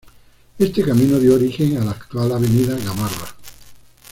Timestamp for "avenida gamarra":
2.31-3.35